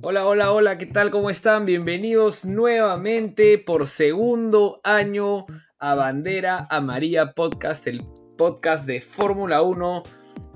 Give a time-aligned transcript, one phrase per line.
[0.00, 1.10] Hola, hola, hola, ¿qué tal?
[1.10, 1.66] ¿Cómo están?
[1.66, 5.44] Bienvenidos nuevamente por segundo año
[5.78, 8.06] a Bandera Amarilla Podcast, el
[8.38, 10.02] podcast de Fórmula 1,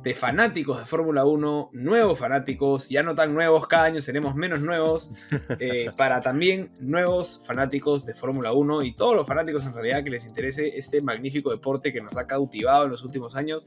[0.02, 4.60] de fanáticos de Fórmula 1, nuevos fanáticos, ya no tan nuevos, cada año seremos menos
[4.60, 5.10] nuevos,
[5.60, 10.10] eh, para también nuevos fanáticos de Fórmula 1 y todos los fanáticos en realidad que
[10.10, 13.66] les interese este magnífico deporte que nos ha cautivado en los últimos años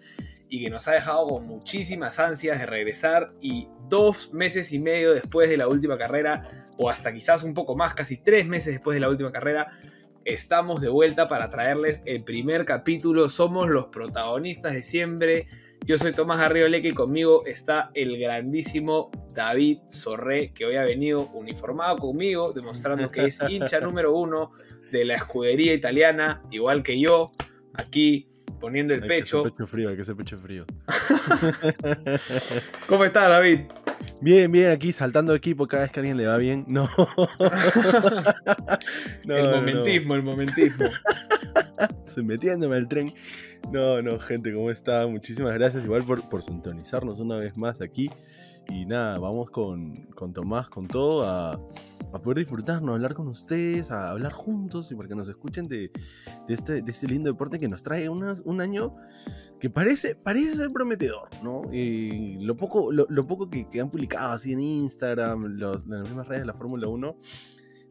[0.49, 5.13] y que nos ha dejado con muchísimas ansias de regresar y dos meses y medio
[5.13, 8.95] después de la última carrera, o hasta quizás un poco más, casi tres meses después
[8.95, 9.72] de la última carrera,
[10.25, 13.30] estamos de vuelta para traerles el primer capítulo.
[13.30, 15.47] Somos los protagonistas de siempre.
[15.85, 21.27] Yo soy Tomás Arrioleque y conmigo está el grandísimo David Sorré, que hoy ha venido
[21.27, 24.52] uniformado conmigo, demostrando que es hincha número uno
[24.91, 27.31] de la escudería italiana, igual que yo,
[27.75, 28.27] aquí
[28.59, 29.44] poniendo el pecho.
[29.44, 30.66] Que pecho frío, hay que hacer pecho frío.
[32.88, 33.67] ¿Cómo estás, David?
[34.21, 36.66] Bien, bien, aquí saltando equipo cada vez que a alguien le va bien.
[36.67, 36.88] No.
[39.27, 40.85] el momentismo, el momentismo.
[42.05, 43.13] Estoy metiéndome al tren.
[43.72, 45.05] No, no, gente, ¿cómo está?
[45.07, 48.09] Muchísimas gracias igual por, por sintonizarnos una vez más aquí.
[48.69, 53.91] Y nada, vamos con, con Tomás, con todo, a, a, poder disfrutarnos, hablar con ustedes,
[53.91, 55.91] a hablar juntos y para que nos escuchen de,
[56.47, 58.95] de, este, de este lindo deporte que nos trae unas, un año
[59.59, 61.63] que parece, parece ser prometedor, ¿no?
[61.72, 66.02] Y lo poco, lo, lo poco que, que, han publicado así en Instagram, los, las
[66.02, 67.17] mismas redes de la Fórmula 1,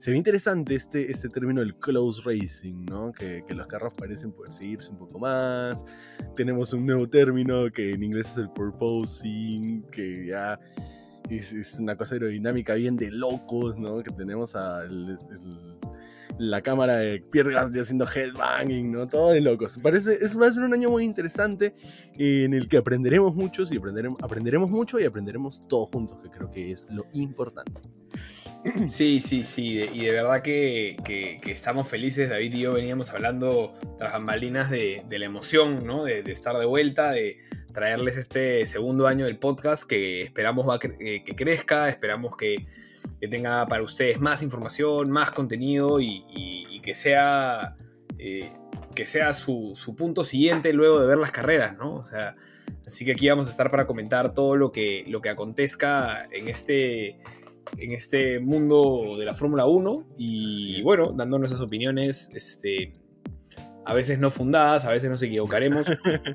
[0.05, 3.11] se ve interesante este, este término del close racing, ¿no?
[3.11, 5.83] Que, que, los carros parecen poder seguirse un poco más.
[6.37, 10.61] Tenemos un nuevo término que en inglés es el purposing, que ya
[11.31, 14.03] es, es una cosa aerodinámica bien de locos, ¿no?
[14.03, 15.17] Que tenemos a el,
[16.37, 19.07] la cámara de Pierre Gasly haciendo headbanging, ¿no?
[19.07, 19.79] Todo de locos.
[19.83, 21.75] Parece, es, va a ser un año muy interesante
[22.19, 26.51] en el que aprenderemos mucho y aprenderemos, aprenderemos mucho y aprenderemos todos juntos, que creo
[26.51, 27.81] que es lo importante.
[28.89, 30.97] Sí, sí, sí, y de verdad que,
[31.47, 36.05] estamos felices, David y yo veníamos hablando tras bambalinas de, de la emoción, ¿no?
[36.05, 37.39] De, estar de vuelta, de
[37.73, 42.67] traerles este segundo año del podcast que esperamos va eh, que crezca, esperamos que,
[43.31, 47.75] tenga para ustedes más información, más contenido y que sea,
[48.19, 48.53] eh,
[48.95, 51.95] que sea su, su, punto siguiente luego de ver las carreras, ¿no?
[51.97, 52.37] O sea,
[52.87, 56.49] así que aquí vamos a estar para comentar todo lo que, lo que acontezca en
[56.49, 57.19] este
[57.79, 62.93] en este mundo de la Fórmula 1 y bueno, dando nuestras opiniones, este,
[63.85, 65.87] a veces no fundadas, a veces nos equivocaremos,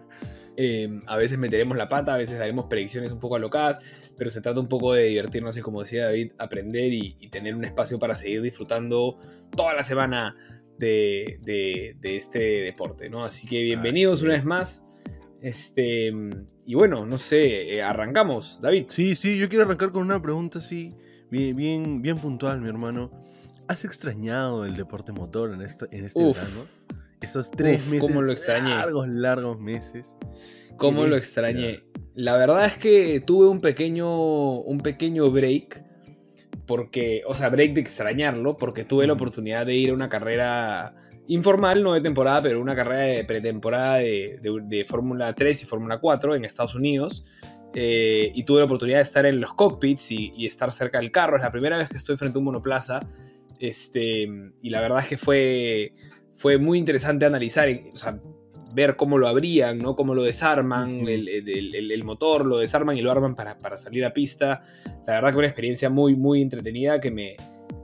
[0.57, 3.79] eh, a veces meteremos la pata, a veces haremos predicciones un poco alocadas,
[4.17, 7.55] pero se trata un poco de divertirnos y como decía David, aprender y, y tener
[7.55, 9.17] un espacio para seguir disfrutando
[9.55, 10.35] toda la semana
[10.77, 13.23] de, de, de este deporte, ¿no?
[13.23, 14.85] Así que bienvenidos Así una vez más.
[15.41, 16.11] Este,
[16.65, 18.85] y bueno, no sé, eh, arrancamos, David.
[18.89, 20.93] Sí, sí, yo quiero arrancar con una pregunta así
[21.29, 23.11] bien, bien, bien puntual, mi hermano.
[23.67, 26.37] ¿Has extrañado el deporte motor en, esto, en este Uf.
[26.37, 26.65] verano?
[27.21, 28.07] Esos tres Uf, meses.
[28.07, 28.69] ¿Cómo lo extrañé?
[28.69, 30.07] Largos, largos meses.
[30.77, 31.83] ¿Cómo lo extrañé?
[32.15, 35.83] La verdad es que tuve un pequeño, un pequeño break.
[36.65, 38.57] Porque, o sea, break de extrañarlo.
[38.57, 40.95] Porque tuve la oportunidad de ir a una carrera
[41.27, 45.65] informal, no de temporada, pero una carrera de pretemporada de, de, de Fórmula 3 y
[45.65, 47.23] Fórmula 4 en Estados Unidos.
[47.73, 51.11] Eh, y tuve la oportunidad de estar en los cockpits y, y, estar cerca del
[51.11, 51.37] carro.
[51.37, 53.01] Es la primera vez que estoy frente a un monoplaza.
[53.59, 54.27] Este,
[54.61, 55.93] y la verdad es que fue,
[56.31, 58.19] fue muy interesante analizar, o sea,
[58.73, 59.95] ver cómo lo abrían, ¿no?
[59.95, 63.75] cómo lo desarman, el, el, el, el, motor lo desarman y lo arman para, para,
[63.75, 64.63] salir a pista.
[65.05, 67.35] La verdad que fue una experiencia muy, muy entretenida que me,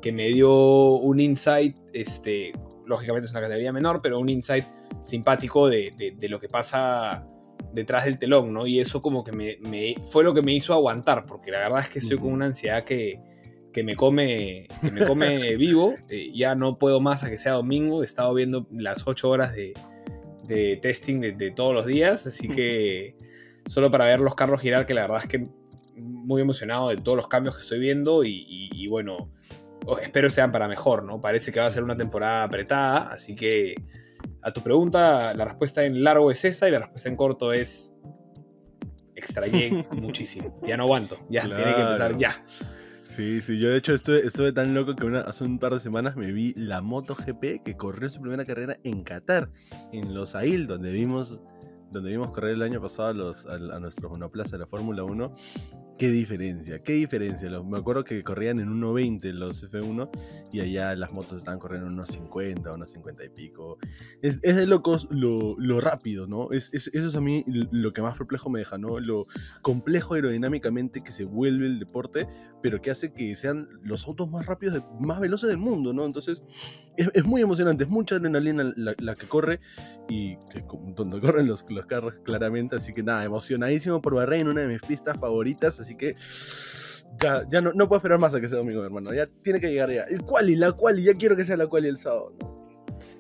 [0.02, 2.54] que me dio un insight, este,
[2.86, 4.66] lógicamente es una categoría menor, pero un insight
[5.02, 7.28] simpático de, de, de lo que pasa
[7.76, 8.66] detrás del telón, ¿no?
[8.66, 11.82] Y eso como que me, me, fue lo que me hizo aguantar, porque la verdad
[11.82, 13.20] es que estoy con una ansiedad que,
[13.72, 15.94] que me come, que me come vivo.
[16.10, 18.02] Eh, ya no puedo más a que sea domingo.
[18.02, 19.74] He estado viendo las 8 horas de,
[20.48, 23.16] de testing de, de, todos los días, así que
[23.66, 25.48] solo para ver los carros girar, que la verdad es que
[25.96, 29.30] muy emocionado de todos los cambios que estoy viendo y, y, y bueno,
[30.02, 31.22] espero sean para mejor, ¿no?
[31.22, 33.76] Parece que va a ser una temporada apretada, así que
[34.46, 37.96] a tu pregunta, la respuesta en largo es esa y la respuesta en corto es
[39.16, 40.62] extrañé muchísimo.
[40.68, 41.64] Ya no aguanto, ya claro.
[41.64, 42.46] tiene que empezar ya.
[43.06, 45.80] Sí, sí, yo de hecho estuve, estuve tan loco que una, hace un par de
[45.80, 49.50] semanas me vi la MotoGP que corrió su primera carrera en Qatar,
[49.92, 51.40] en Los Ail, donde vimos,
[51.92, 55.04] donde vimos correr el año pasado a, los, a, a nuestros monoplazas de la Fórmula
[55.04, 55.34] 1.
[55.98, 57.50] Qué diferencia, qué diferencia.
[57.62, 60.10] me acuerdo que corrían en 1.20 los F1
[60.52, 63.78] y allá las motos estaban corriendo en 1.50, 1.50 y pico.
[64.22, 66.52] Es, de locos lo, rápido, ¿no?
[66.52, 69.00] Es, eso es a mí lo que más perplejo me deja, ¿no?
[69.00, 69.28] Lo
[69.62, 72.28] complejo aerodinámicamente que se vuelve el deporte,
[72.62, 76.06] pero que hace que sean los autos más rápidos, más veloces del mundo, ¿no?
[76.06, 76.44] Entonces,
[76.98, 79.60] es, muy emocionante, es mucha adrenalina la, que corre
[80.10, 80.38] y
[80.96, 84.82] donde corren los, los carros claramente, así que nada, emocionadísimo por Bahrein, una de mis
[84.82, 86.16] pistas favoritas, así que
[87.22, 89.70] ya, ya no, no puedo esperar más a que sea domingo, hermano, ya tiene que
[89.70, 90.04] llegar ya.
[90.04, 92.34] El quali, la quali, ya quiero que sea la quali el sábado,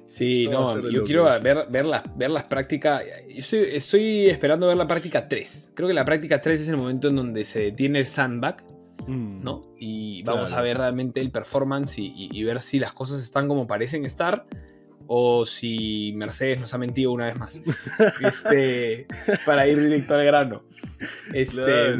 [0.07, 3.03] Sí, no, yo quiero ver, ver, las, ver las prácticas.
[3.27, 5.71] Estoy, estoy, esperando ver la práctica 3.
[5.73, 8.63] Creo que la práctica 3 es el momento en donde se detiene el sandbag,
[9.07, 9.61] mm, ¿no?
[9.79, 14.05] Y vamos a ver realmente el performance y, ver si las cosas están como parecen
[14.05, 14.45] estar
[15.07, 17.63] o si Mercedes nos ha mentido una vez más.
[18.21, 19.07] este,
[19.43, 20.63] para ir directo al grano.
[21.33, 21.95] Este,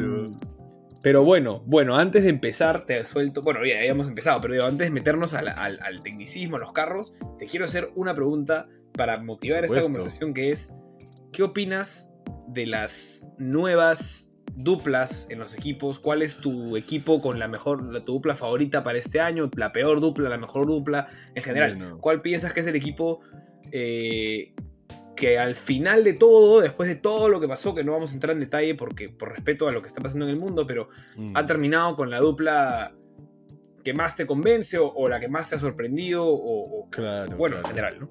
[1.06, 3.40] Pero bueno, bueno, antes de empezar, te suelto.
[3.40, 7.64] Bueno, ya habíamos empezado, pero antes de meternos al, tecnicismo, a los carros, te quiero
[7.64, 10.74] hacer una pregunta para motivar esta conversación que es:
[11.32, 12.12] ¿qué opinas
[12.48, 16.00] de las nuevas duplas en los equipos.
[16.00, 19.48] ¿Cuál es tu equipo con la mejor, tu dupla favorita para este año?
[19.54, 21.06] La peor dupla, la mejor dupla
[21.36, 21.98] en general.
[22.00, 23.20] ¿Cuál piensas que es el equipo
[23.70, 24.54] eh,
[25.16, 28.14] que al final de todo, después de todo lo que pasó, que no vamos a
[28.14, 30.88] entrar en detalle porque por respeto a lo que está pasando en el mundo, pero
[31.34, 31.46] ha mm.
[31.46, 32.94] terminado con la dupla
[33.82, 36.88] que más te convence o, la que más te ha sorprendido o,
[37.36, 38.10] bueno, en general, ¿no?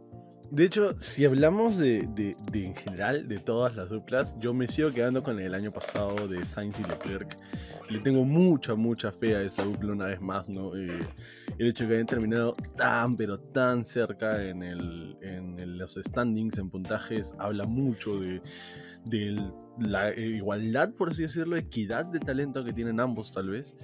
[0.52, 2.08] De hecho, si hablamos de,
[2.54, 6.46] en general de todas las duplas, yo me sigo quedando con el año pasado de
[6.46, 7.38] Sainz y Leclerc.
[7.90, 10.76] Le tengo mucha, mucha fe a esa dupla una vez más, ¿no?
[10.76, 11.00] Eh,
[11.58, 16.58] el hecho de que hayan terminado tan, pero tan cerca en, el, en los standings,
[16.58, 18.42] en puntajes, habla mucho de,
[19.06, 19.40] de
[19.80, 23.76] la igualdad, por así decirlo, equidad de talento que tienen ambos, tal vez.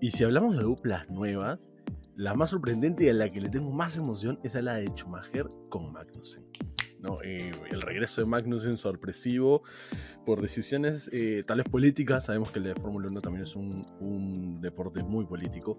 [0.00, 1.70] Y si hablamos de duplas nuevas,
[2.16, 4.88] la más sorprendente y a la que le tengo más emoción es a la de
[4.88, 6.44] Schumacher con Magnussen.
[7.00, 7.22] ¿no?
[7.22, 9.62] Eh, el regreso de Magnussen sorpresivo
[10.24, 12.24] por decisiones eh, políticas.
[12.24, 15.78] Sabemos que de Fórmula 1 también es un, deporte muy político.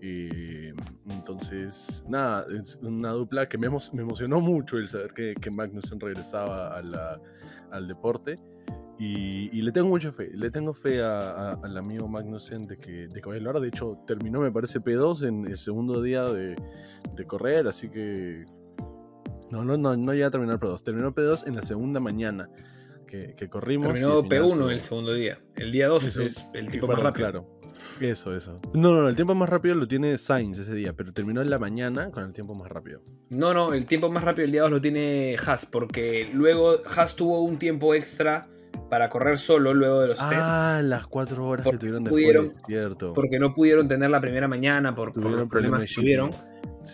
[0.00, 0.72] Eh,
[1.10, 6.76] entonces, nada, es una dupla que me, emocionó mucho el saber que, que Magnussen regresaba
[7.70, 8.38] al deporte.
[8.98, 13.28] Y, le tengo mucha fe, le tengo fe al amigo Magnussen de que, de que
[13.28, 16.56] vaya a De hecho, terminó, me parece, P2 en el segundo día de,
[17.26, 18.46] correr, así que.
[19.50, 20.82] No, no, no, no llega a terminar P2.
[20.82, 22.48] Terminó P2 en la segunda mañana
[23.06, 23.92] que, corrimos.
[23.92, 25.38] Terminó P1 el segundo día.
[25.54, 27.30] El día 2 es el tiempo más rápido.
[27.30, 27.56] Claro.
[28.00, 28.56] Eso, eso.
[28.74, 31.50] No, no, no, el tiempo más rápido lo tiene Sainz ese día, pero terminó en
[31.50, 33.02] la mañana con el tiempo más rápido.
[33.30, 37.16] No, no, el tiempo más rápido el día 2 lo tiene Haas, porque luego Haas
[37.16, 38.48] tuvo un tiempo extra
[38.88, 40.46] para correr solo luego de los ah, tests.
[40.46, 43.12] Ah, las cuatro horas que tuvieron después, cierto.
[43.12, 46.30] Porque no pudieron tener la primera mañana por, los problemas que tuvieron.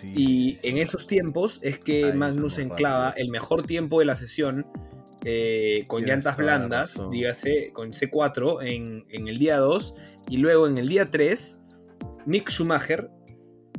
[0.02, 4.66] y en esos tiempos es que Magnus enclava el mejor tiempo de la sesión
[5.24, 9.94] eh, con llantas blandas, dígase, con C4 en, en, el día 2.
[10.28, 11.60] Y luego en el día 3,
[12.26, 13.10] Mick Schumacher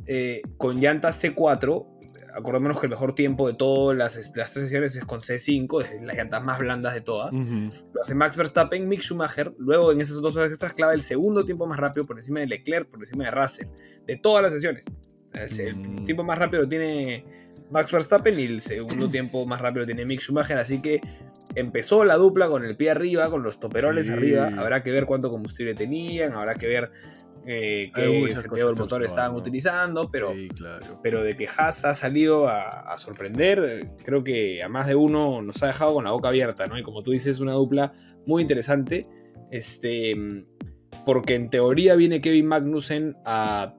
[0.06, 1.86] eh, con llantas C4
[2.34, 6.02] acordémonos que el mejor tiempo de todas las, las tres sesiones es con C5, es
[6.02, 7.34] las llantas más blandas de todas.
[7.34, 9.54] Lo hace Max Verstappen, Mick Schumacher.
[9.58, 12.46] Luego en esas dos horas extras clava el segundo tiempo más rápido por encima de
[12.46, 13.68] Leclerc, por encima de Russell,
[14.06, 14.84] de todas las sesiones.
[15.32, 16.04] El mm.
[16.04, 17.24] tiempo más rápido tiene
[17.70, 20.58] Max Verstappen y el segundo tiempo más rápido tiene Mick Schumacher.
[20.58, 21.00] Así que
[21.54, 24.50] empezó la dupla con el pie arriba, con los toperoles arriba.
[24.56, 26.90] Habrá que ver cuánto combustible tenían, habrá que ver
[27.46, 30.32] eh, que sentido del motor estaban utilizando, pero,
[31.02, 35.62] pero de que Haas ha salido a, sorprender, creo que a más de uno nos
[35.62, 36.78] ha dejado con la boca abierta, ¿no?
[36.78, 37.92] Y como tú dices, una dupla
[38.26, 39.06] muy interesante,
[39.50, 40.16] este,
[41.04, 43.74] porque en teoría viene Kevin Magnussen a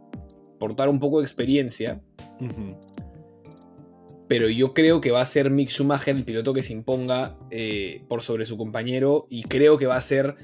[0.60, 2.02] portar un poco de experiencia.
[4.28, 8.04] Pero yo creo que va a ser Mick Schumacher el piloto que se imponga eh,
[8.08, 9.28] por sobre su compañero.
[9.30, 10.36] Y creo que va a ser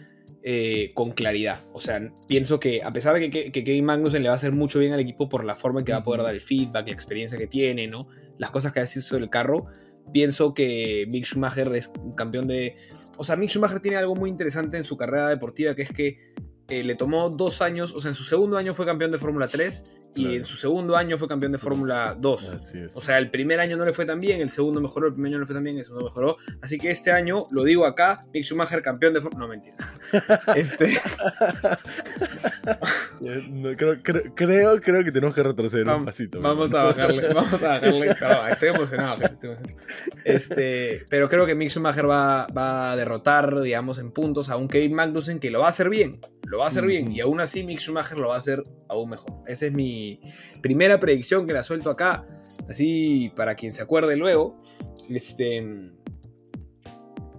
[0.43, 1.59] eh, con claridad.
[1.73, 4.79] O sea, pienso que a pesar de que, Kevin Magnussen le va a hacer mucho
[4.79, 6.93] bien al equipo por la forma en que va a poder dar el feedback, la
[6.93, 8.07] experiencia que tiene, ¿no?
[8.37, 9.67] Las cosas que ha hecho sobre el carro,
[10.11, 12.75] pienso que Mick Schumacher es un campeón de...
[13.17, 16.33] O sea, Mick Schumacher tiene algo muy interesante en su carrera deportiva, que es que
[16.69, 19.47] eh, le tomó dos años, o sea, en su segundo año fue campeón de Fórmula
[19.47, 22.55] 3 y en su segundo año fue campeón de Fórmula 2.
[22.95, 25.29] O sea, el primer año no le fue tan bien, el segundo mejoró, el primer
[25.29, 26.37] año no le fue tan bien, el segundo mejoró.
[26.61, 29.45] Así que este año, lo digo acá, Mick Schumacher campeón de Fórmula...
[29.45, 29.75] No, mentira.
[30.55, 30.97] este...
[33.77, 34.03] creo,
[34.35, 36.41] creo, creo, que tenemos que retroceder un pasito.
[36.41, 38.15] Vamos a bajarle, vamos a bajarle.
[38.51, 39.77] estoy emocionado, estoy emocionado.
[40.25, 44.67] Este, pero creo que Mick Schumacher va, va a derrotar, digamos, en puntos a un
[44.67, 46.19] Kevin Magnussen que lo va a hacer bien
[46.51, 47.11] lo va a hacer bien.
[47.11, 49.31] Y aún así Mick Schumacher lo va a hacer aún mejor.
[49.47, 50.00] Esa es mi
[50.61, 52.27] primera predicción que la suelto acá.
[52.69, 54.59] Así para quien se acuerde luego.
[55.09, 55.91] Este,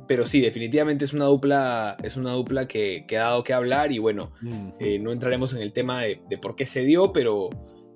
[0.06, 3.98] pero sí, definitivamente es una dupla, es una dupla que, ha dado que hablar y
[3.98, 4.32] bueno,
[4.78, 7.48] eh, no entraremos en el tema de, por qué se dio, pero,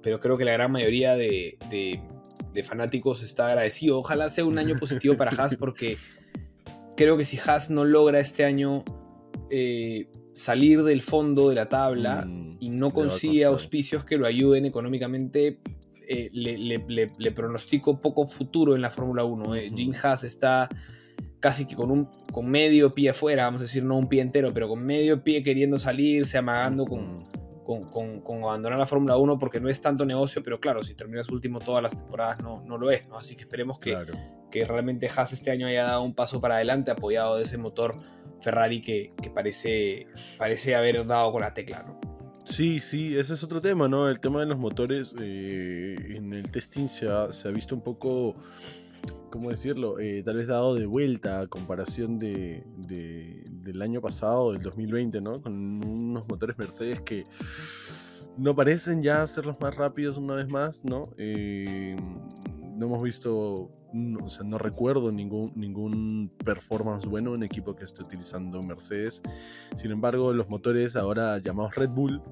[0.03, 1.59] pero creo que la gran mayoría de,
[2.65, 3.99] fanáticos está agradecido.
[3.99, 5.99] Ojalá sea un año positivo para Haas porque
[6.97, 8.83] creo que si Haas no logra este año
[9.51, 14.66] eh, salir del fondo de la tabla mm, y no consigue auspicios que lo ayuden
[14.66, 15.61] económicamente,
[16.07, 19.55] eh, le, pronostico poco futuro en la Fórmula 1.
[19.75, 20.69] Jim Haas está
[21.40, 24.52] casi que con un con medio pie afuera, vamos a decir, no un pie entero,
[24.52, 27.16] pero con medio pie queriendo salirse, amagando con,
[27.64, 31.61] con, abandonar la Fórmula 1 porque no es tanto negocio, pero claro, si terminas último
[31.61, 33.16] todas las temporadas no, no lo es, ¿no?
[33.16, 33.97] Así que esperemos que,
[34.50, 37.97] que realmente Haas este año haya dado un paso para adelante apoyado de ese motor
[38.47, 40.07] Ferrari que, parece,
[40.38, 42.00] parece haber dado con la tecla, ¿no?
[42.45, 44.09] Sí, sí, ese es otro tema, ¿no?
[44.09, 48.37] El tema de los motores eh, en el testing se ha visto un poco
[49.31, 49.99] ¿cómo decirlo?
[49.99, 55.43] Eh, tal vez dado de vuelta a comparación de, del año pasado, del 2020, ¿no?
[55.43, 57.25] Con unos motores Mercedes que
[58.37, 61.03] no parecen ya ser los más rápidos una vez más, ¿no?
[61.19, 61.97] Eh,
[62.76, 63.71] no hemos visto,
[64.23, 69.23] o sea, no recuerdo ningún, ningún performance bueno en equipo que esté utilizando Mercedes.
[69.76, 72.23] Sin embargo, los motores ahora llamados Red Bull,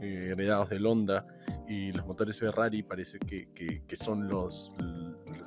[0.00, 1.26] eh, heredados del Honda,
[1.68, 4.72] y los motores Ferrari parece que, que son los,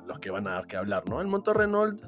[0.08, 1.20] los que van a dar que hablar, ¿no?
[1.20, 2.02] El motor Renault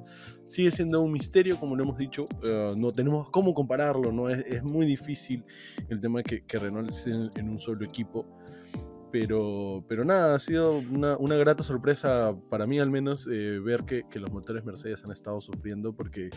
[0.47, 4.29] sigue siendo un misterio, como lo hemos dicho, eh, no tenemos cómo compararlo, ¿no?
[4.29, 5.45] Es, muy difícil
[5.89, 8.27] el tema que, que Renault esté en, un solo equipo.
[9.13, 13.85] Pero, pero nada, ha sido una, una grata sorpresa para mí al menos eh, ver
[13.85, 16.31] que, que los motores Mercedes han estado sufriendo porque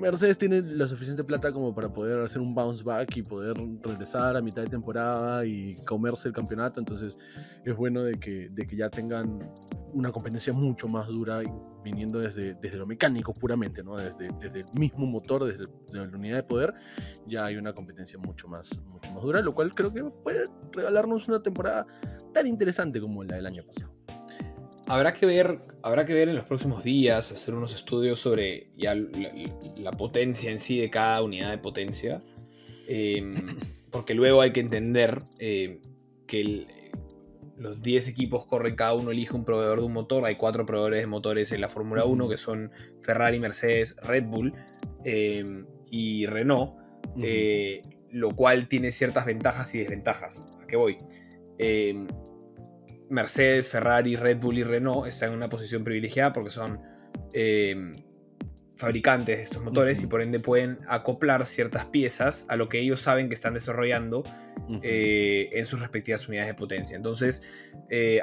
[0.00, 4.36] Mercedes tiene la suficiente plata como para poder hacer un bounce back y poder regresar
[4.36, 6.80] a mitad de temporada y comerse el campeonato.
[6.80, 7.16] Entonces
[7.64, 9.38] es bueno de que, de que ya tengan
[9.92, 11.42] una competencia mucho más dura
[11.82, 13.96] viniendo desde, desde lo mecánico puramente, ¿no?
[13.96, 16.74] desde, desde el mismo motor, desde, la unidad de poder,
[17.26, 21.28] ya hay una competencia mucho más, mucho más dura, lo cual creo que puede regalarnos
[21.28, 21.86] una temporada
[22.32, 23.99] tan interesante como la del año pasado.
[24.90, 28.96] Habrá que ver, habrá que ver en los próximos días, hacer unos estudios sobre ya
[28.96, 32.24] la, potencia en sí de cada unidad de potencia.
[32.88, 33.32] Em,
[33.92, 35.80] porque luego hay que entender eh,
[36.26, 36.66] que
[37.56, 40.24] los 10 equipos corren, cada uno elige un proveedor de un motor.
[40.24, 44.52] Hay cuatro proveedores de motores en la Fórmula 1 que son Ferrari, Mercedes, Red Bull
[45.04, 46.74] em, y Renault.
[47.22, 50.48] Eh, lo cual tiene ciertas ventajas y desventajas.
[50.60, 50.98] ¿A qué voy?
[51.58, 52.08] Em,
[53.10, 56.80] Mercedes, Ferrari, Red Bull y Renault están en una posición privilegiada porque son
[57.32, 57.92] eh,
[58.76, 63.00] fabricantes de estos motores y por ende pueden acoplar ciertas piezas a lo que ellos
[63.02, 64.22] saben que están desarrollando
[64.82, 66.96] eh, en sus respectivas unidades de potencia.
[66.96, 67.42] Entonces,
[67.90, 68.22] eh,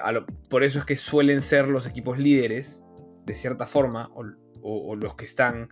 [0.49, 2.81] por eso es que suelen ser los equipos líderes,
[3.25, 5.69] de cierta forma, o, los que están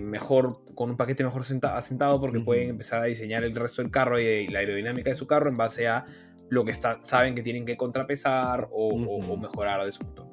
[0.00, 4.18] mejor, con un paquete mejor asentado porque pueden empezar a diseñar el resto del carro
[4.20, 6.04] y la aerodinámica de su carro en base a
[6.50, 10.28] lo que saben que tienen que contrapesar o, mejorar de su motor.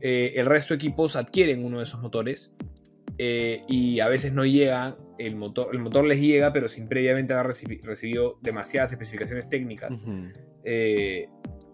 [0.00, 2.52] Eh, el resto de equipos adquieren uno de esos motores
[3.18, 7.34] eh, y a veces no llega, el motor, el motor les llega, pero sin previamente
[7.34, 10.02] haber recibido demasiadas especificaciones técnicas
[10.64, 11.28] eh,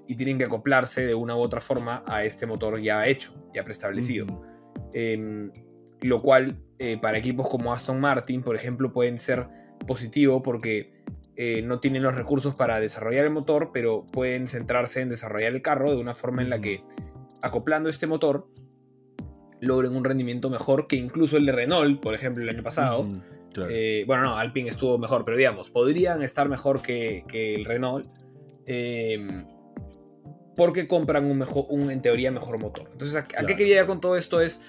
[0.08, 3.62] y tienen que acoplarse de una u otra forma a este motor ya hecho, ya
[3.62, 4.42] preestablecido.
[4.92, 5.52] Em,
[6.00, 6.60] lo cual
[7.00, 9.48] para equipos como Aston Martin, por ejemplo, pueden ser
[9.86, 10.92] positivo porque
[11.36, 15.60] eh, no tienen los recursos para desarrollar el motor, pero pueden centrarse en desarrollar el
[15.60, 16.82] carro de una forma en la que,
[17.42, 18.48] acoplando este motor,
[19.60, 23.06] logren un rendimiento mejor que incluso el de Renault, por ejemplo, el año pasado.
[23.68, 28.06] Eh, bueno, no, Alpine estuvo mejor, pero digamos, podrían estar mejor que, el Renault.
[28.66, 29.46] Em,
[30.56, 32.88] porque compran un, mejor, un, en teoría, mejor motor.
[32.90, 34.40] Entonces, ¿a, qué quería con todo esto?
[34.40, 34.62] Es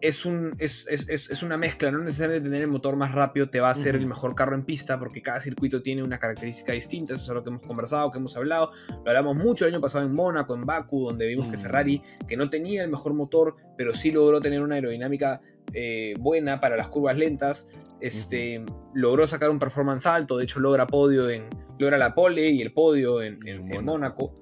[0.00, 3.72] es, un, es, una mezcla, no necesariamente tener el motor más rápido te va a
[3.72, 7.28] hacer el mejor carro en pista, porque cada circuito tiene una característica distinta, eso es
[7.28, 10.54] lo que hemos conversado, que hemos hablado, lo hablamos mucho el año pasado en Mónaco,
[10.54, 14.40] en Baku, donde vimos que Ferrari, que no tenía el mejor motor, pero sí logró
[14.40, 15.40] tener una aerodinámica
[15.72, 17.68] eh, buena para las curvas lentas,
[18.00, 21.44] este, logró sacar un performance alto, de hecho logra podio en,
[21.78, 23.38] logra la pole y el podio en,
[23.84, 24.34] Mónaco.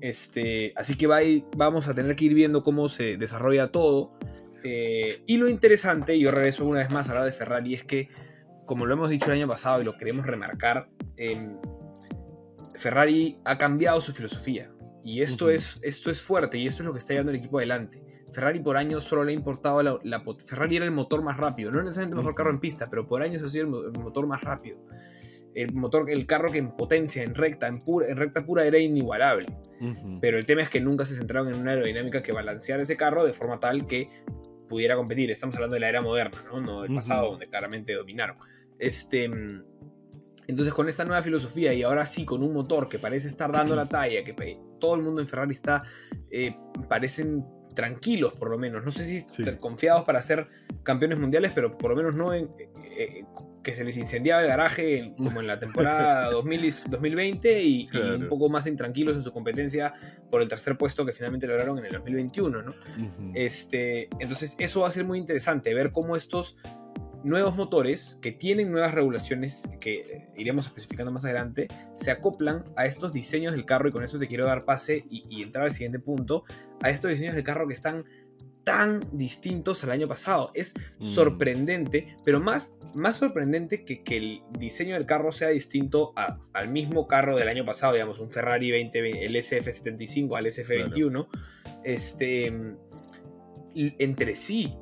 [0.00, 1.20] Este, así que va
[1.56, 4.12] vamos a tener que ir viendo cómo se desarrolla todo.
[4.68, 7.84] Eh, y lo interesante, y yo regreso una vez más a hablar de Ferrari, es
[7.84, 8.08] que,
[8.64, 11.56] como lo hemos dicho el año pasado y lo queremos remarcar, em,
[12.74, 14.72] Ferrari ha cambiado su filosofía.
[15.04, 17.58] Y esto, es, esto es fuerte y esto es lo que está llevando el equipo
[17.58, 18.02] adelante.
[18.32, 21.70] Ferrari por años solo le ha importado la, la Ferrari era el motor más rápido,
[21.70, 24.42] no necesariamente el mejor carro en pista, pero por años ha sido el, motor más
[24.42, 24.78] rápido.
[25.54, 28.78] El motor, el carro que en potencia, en recta, en, pura, en recta pura era
[28.78, 29.46] inigualable.
[30.20, 33.24] Pero el tema es que nunca se centraron en una aerodinámica que balanceara ese carro
[33.24, 34.10] de forma tal que
[34.68, 35.30] pudiera competir.
[35.30, 36.60] Estamos hablando de la era moderna, ¿no?
[36.60, 38.36] No del pasado, donde claramente dominaron.
[38.78, 39.24] Este,
[40.46, 43.74] entonces con esta nueva filosofía y ahora sí con un motor que parece estar dando
[43.74, 45.82] la talla, que todo el mundo en Ferrari está,
[46.30, 46.54] eh,
[46.88, 47.44] parecen
[47.74, 50.48] tranquilos por lo menos, no sé si confiados para ser
[50.82, 53.24] campeones mundiales, pero por lo menos no en, eh, eh,
[53.66, 58.68] que se les incendiaba el garaje como en la temporada 2020 y, un poco más
[58.68, 59.92] intranquilos en su competencia
[60.30, 62.74] por el tercer puesto que finalmente lograron en el 2021, ¿no?
[63.34, 66.58] este, entonces eso va a ser muy interesante, ver cómo estos
[67.24, 73.12] nuevos motores que tienen nuevas regulaciones que iremos especificando más adelante, se acoplan a estos
[73.12, 76.44] diseños del carro y con eso te quiero dar pase y, entrar al siguiente punto,
[76.80, 78.04] a estos diseños del carro que están
[78.66, 80.50] tan distintos al año pasado.
[80.52, 81.04] Es mm.
[81.04, 86.12] sorprendente, pero más, más sorprendente que, que, el diseño del carro sea distinto
[86.52, 91.28] al mismo carro del año pasado, digamos, un Ferrari 20, el SF75 al SF21,
[91.84, 92.52] este,
[93.74, 94.76] entre sí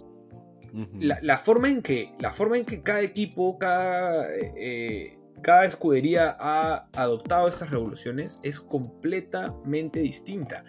[0.98, 6.88] la, forma en que, la forma en que cada equipo, cada, eh, cada escudería ha
[6.94, 10.64] adoptado estas revoluciones es completamente distinta.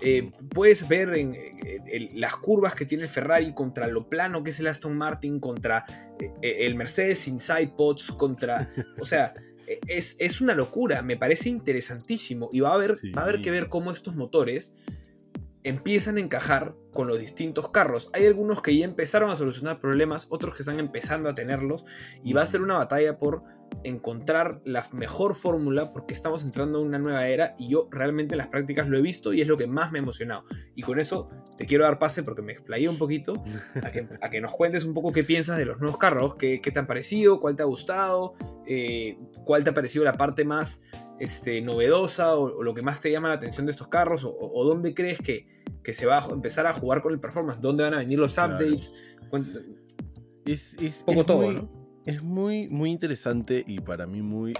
[0.00, 1.34] Eh, puedes ver en,
[2.14, 5.84] las curvas que tiene el Ferrari contra lo plano que es el Aston Martin, contra
[6.20, 8.70] eh, el Mercedes sin sidepods, contra...
[9.00, 9.34] o sea...
[9.86, 12.48] Es, es, una locura, me parece interesantísimo.
[12.54, 14.82] Y va a haber, va a haber que ver cómo estos motores
[15.62, 18.10] empiezan a encajar con los distintos carros.
[18.12, 21.84] Hay algunos que ya empezaron a solucionar problemas, otros que están empezando a tenerlos
[22.22, 23.42] y va a ser una batalla por
[23.84, 28.38] encontrar la mejor fórmula porque estamos entrando en una nueva era y yo realmente en
[28.38, 30.44] las prácticas lo he visto y es lo que más me ha emocionado.
[30.74, 33.42] Y con eso te quiero dar pase porque me explayé un poquito
[34.22, 36.86] a que, nos cuentes un poco qué piensas de los nuevos carros, qué, te han
[36.86, 38.34] parecido, cuál te ha gustado,
[38.66, 40.82] eh, cuál te ha parecido la parte más
[41.18, 44.94] este, novedosa o, lo que más te llama la atención de estos carros o, dónde
[44.94, 45.46] crees que,
[45.82, 48.32] que, se va a empezar a jugar con el performance, dónde van a venir los
[48.38, 48.92] updates.
[50.44, 51.77] Es, es, poco todo, ¿no?
[52.08, 54.54] Es muy, muy interesante y para mí muy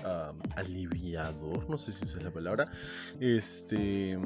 [0.55, 2.71] aliviador, no sé si esa es la palabra,
[3.21, 4.19] este,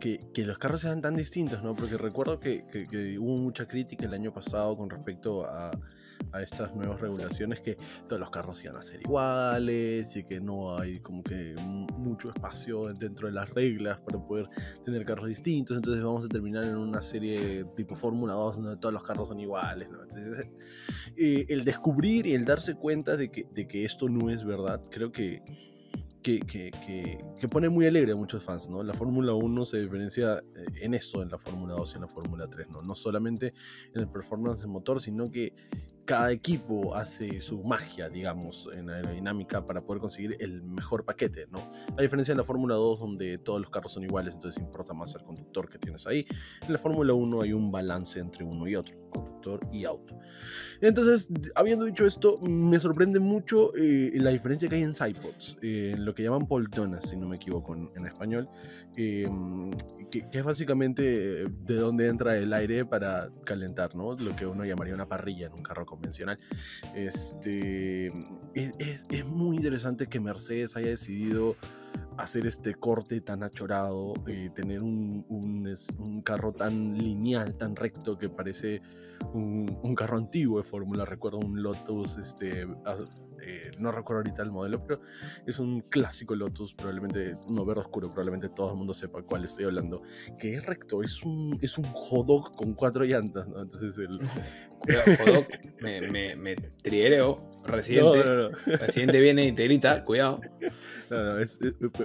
[0.00, 1.76] que, que, los carros sean tan distintos, ¿no?
[1.76, 5.70] Porque recuerdo que, que hubo mucha crítica el año pasado con respecto a
[6.32, 7.76] a estas nuevas regulaciones que
[8.08, 11.54] todos los carros iban a ser iguales y que no hay como que
[11.96, 14.48] mucho espacio dentro de las reglas para poder
[14.84, 15.76] tener carros distintos.
[15.76, 19.40] Entonces vamos a terminar en una serie tipo Fórmula 2 donde todos los carros son
[19.40, 19.88] iguales.
[19.88, 20.48] Entonces,
[21.16, 24.82] eh, el descubrir y el darse cuenta de que, de que esto no es verdad,
[24.90, 25.42] creo que
[26.22, 26.40] que,
[27.40, 28.82] que, pone muy alegre a muchos fans, ¿no?
[28.82, 32.08] La Fórmula 1 se diferencia eh, en eso, en la Fórmula 2 y en la
[32.08, 32.82] Fórmula 3, ¿no?
[32.82, 33.54] No solamente
[33.94, 35.52] en el performance del motor, sino que
[36.04, 41.58] cada equipo hace su magia, digamos, en aerodinámica para poder conseguir el mejor paquete, ¿no?
[41.96, 45.14] A diferencia de la Fórmula 2, donde todos los carros son iguales, entonces importa más
[45.14, 46.26] el conductor que tienes ahí.
[46.66, 50.18] En la Fórmula 1 hay un balance entre uno y otro, conductor y auto.
[50.80, 55.94] Entonces, habiendo dicho esto, me sorprende mucho eh, la diferencia que hay en sidepods, eh,
[55.98, 58.48] lo que llaman poltonas, si no me equivoco en, español,
[58.96, 59.70] em,
[60.10, 64.14] que, es básicamente eh, de dónde entra el aire para calentar, ¿no?
[64.14, 66.38] Lo que uno llamaría una parrilla en un carro convencional.
[66.94, 68.08] Este,
[68.54, 71.56] es, es, muy interesante que Mercedes haya decidido
[72.16, 78.18] hacer este corte tan achorado, y tener un, un, un, carro tan lineal, tan recto
[78.18, 78.82] que parece
[79.32, 81.04] un, un carro antiguo de Fórmula.
[81.04, 82.66] Recuerdo un Lotus este,
[83.42, 85.00] eh, no recuerdo ahorita el modelo, pero
[85.46, 89.64] es un clásico Lotus, probablemente, no verde oscuro, probablemente todo el mundo sepa cuál estoy
[89.64, 90.02] hablando,
[90.38, 93.62] que es recto, es un, es un hot dog con cuatro llantas, ¿no?
[93.62, 94.08] Entonces el...
[94.78, 95.46] Cuidado, hot dog,
[95.80, 100.38] me, me, me triereo, residente, no, residente viene y te grita, cuidado.
[101.10, 101.58] No, no, es,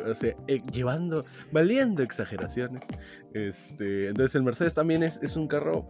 [0.05, 2.85] o sea, eh, llevando, valiendo exageraciones.
[3.33, 5.87] Este, entonces el Mercedes también es, es un carro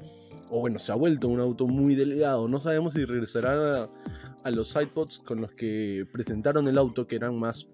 [0.51, 2.47] o bueno, se ha vuelto un auto muy delgado.
[2.49, 3.89] No sabemos si regresará
[4.43, 7.69] a, los sidepods con los que presentaron el auto, que eran más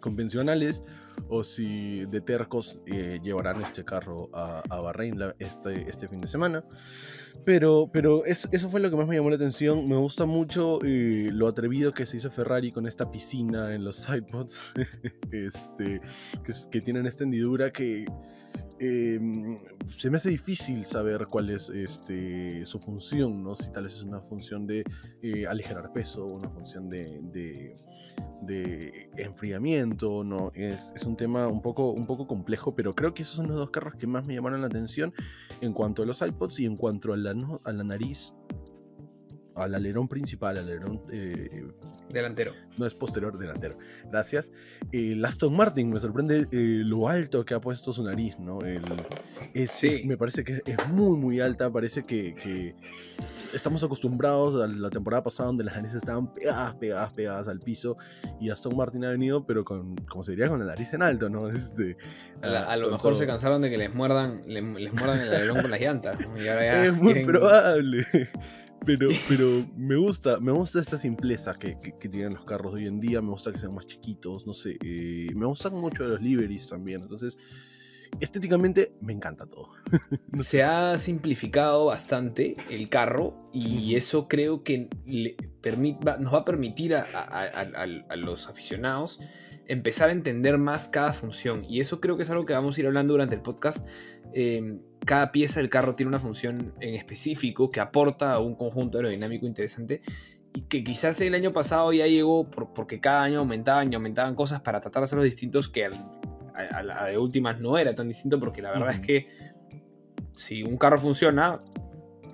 [0.00, 0.82] convencionales,
[1.28, 6.26] o si de tercos eh, llevarán este carro a, a Bahrein este, este fin de
[6.26, 6.64] semana.
[7.44, 9.88] Pero, pero eso fue lo que más me llamó la atención.
[9.88, 13.96] Me gusta mucho eh, lo atrevido que se hizo Ferrari con esta piscina en los
[14.04, 14.72] sidepods,
[15.32, 16.00] este,
[16.44, 18.04] que, que tienen esta hendidura que
[18.78, 19.58] em,
[19.96, 23.54] se me hace difícil saber cuál es este, su función, ¿no?
[23.56, 24.84] Si tal vez es una función de
[25.22, 27.76] eh, aligerar peso, una función de, de,
[28.42, 30.50] de enfriamiento, ¿no?
[30.54, 33.56] Es, es, un tema un poco, un poco complejo, pero creo que esos son los
[33.56, 35.12] dos carros que más me llamaron la atención
[35.60, 37.29] en cuanto a los iPods y en cuanto a la,
[37.64, 38.32] a la nariz
[39.54, 41.64] al alerón principal, al alerón eh,
[42.08, 42.52] delantero.
[42.78, 43.78] No es posterior, delantero.
[44.10, 44.50] Gracias.
[44.92, 48.60] El Aston Martin me sorprende eh, lo alto que ha puesto su nariz, ¿no?
[48.60, 48.82] El,
[49.68, 50.02] sí.
[50.06, 51.70] Me parece que es muy, muy alta.
[51.70, 52.74] Parece que,
[53.54, 57.96] estamos acostumbrados a la temporada pasada donde las narices estaban pegadas, pegadas, pegadas al piso.
[58.40, 61.28] Y Aston Martin ha venido, pero con, como se diría, con la nariz en alto,
[61.28, 61.48] ¿no?
[61.60, 61.96] Este,
[62.42, 65.80] a, lo mejor se cansaron de que les muerdan, les, muerdan el alerón con las
[65.80, 66.18] llantas.
[66.36, 68.06] es muy probable.
[68.86, 71.76] Pero, pero me gusta, me gusta esta simpleza que,
[72.08, 75.28] tienen los carros hoy en día, me gusta que sean más chiquitos, no sé, eh,
[75.34, 77.36] me gustan mucho los liveries también, entonces
[78.20, 79.70] estéticamente me encanta todo.
[80.42, 85.36] Se ha simplificado bastante el carro y eso creo que le
[86.18, 89.20] nos va a permitir a, los aficionados
[89.66, 92.80] empezar a entender más cada función y eso creo que es algo que vamos a
[92.80, 93.86] ir hablando durante el podcast.
[94.32, 98.98] Em, cada pieza del carro tiene una función en específico que aporta a un conjunto
[98.98, 100.02] aerodinámico interesante
[100.54, 104.60] y que quizás el año pasado ya llegó porque cada año aumentaban y aumentaban cosas
[104.60, 105.88] para tratar de hacerlos distintos que
[106.54, 109.28] a, la de últimas no era tan distinto porque la verdad es que
[110.36, 111.58] si un carro funciona,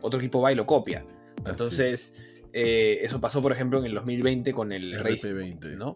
[0.00, 1.05] otro equipo va y lo copia.
[1.44, 2.14] Entonces,
[2.52, 5.92] eh, eso pasó, por ejemplo, en el 2020 con el Race 20 ¿no?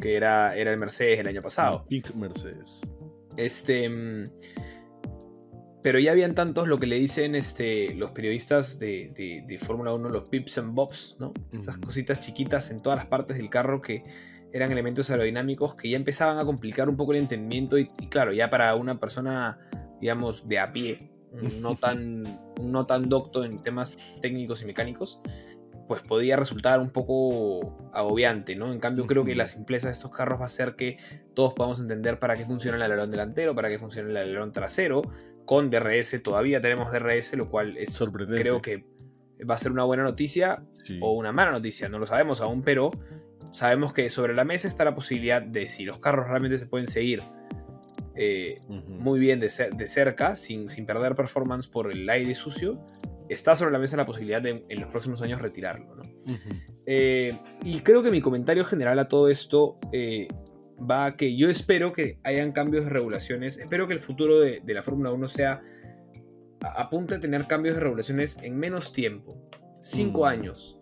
[0.00, 1.86] Que era, era el Mercedes el año pasado.
[1.88, 2.80] Pic Mercedes.
[3.36, 3.88] Este.
[3.88, 4.24] Mm,
[5.82, 10.10] pero ya habían tantos lo que le dicen este, los periodistas de, de, Fórmula 1,
[10.10, 11.32] los pips and bobs, ¿no?
[11.52, 14.04] Estas cositas chiquitas en todas las partes del carro que
[14.52, 18.50] eran elementos aerodinámicos que ya empezaban a complicar un poco el entendimiento y, claro, ya
[18.50, 19.58] para una persona,
[20.00, 21.10] digamos, de a pie,
[21.60, 22.24] no tan,
[22.62, 25.20] no tan docto en temas técnicos y mecánicos,
[25.88, 28.72] pues podía resultar un poco agobiante, ¿no?
[28.72, 30.98] En cambio, creo que la simpleza de estos carros va a hacer que
[31.34, 35.02] todos podamos entender para qué funciona el alerón delantero, para qué funciona el alerón trasero.
[35.44, 38.84] Con DRS todavía tenemos DRS, lo cual es creo que
[39.48, 40.64] va a ser una buena noticia
[41.00, 42.90] o una mala noticia, no lo sabemos aún, pero
[43.52, 46.86] sabemos que sobre la mesa está la posibilidad de si los carros realmente se pueden
[46.88, 47.22] seguir
[48.14, 52.84] eh, muy bien de, de cerca, sin, sin perder performance por el aire sucio,
[53.28, 55.96] está sobre la mesa la posibilidad de en los próximos años retirarlo.
[55.96, 56.02] ¿no?
[56.86, 60.28] Eh, y creo que mi comentario general a todo esto eh,
[60.78, 64.62] va a que yo espero que hayan cambios de regulaciones, espero que el futuro de,
[64.66, 65.62] la Fórmula 1 sea
[66.60, 69.48] apunte a tener cambios de regulaciones en menos tiempo,
[69.82, 70.24] cinco mm.
[70.24, 70.78] años.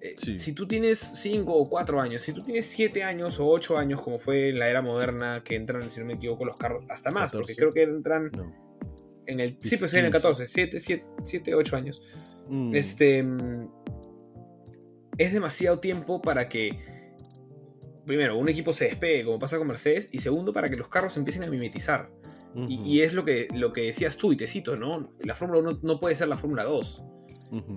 [0.00, 3.78] Eh, si tú tienes 5 o 4 años, si tú tienes 7 años o 8
[3.78, 6.84] años, como fue en la era moderna, que entran, si no me equivoco, los carros,
[6.88, 8.30] hasta más, porque creo que entran
[9.26, 9.56] en el.
[9.60, 10.78] Sí, pues en el 14, 7,
[11.22, 12.02] 7, 8 años.
[12.48, 12.74] Mm.
[12.74, 13.22] Este.
[13.22, 13.70] Mm,
[15.18, 16.98] es demasiado tiempo para que.
[18.06, 21.16] Primero, un equipo se despegue, como pasa con Mercedes, y segundo, para que los carros
[21.16, 22.10] empiecen a mimetizar.
[22.66, 25.12] y, es lo que, lo que decías tú, y te cito, ¿no?
[25.20, 27.04] La Fórmula 1 no puede ser la Fórmula 2.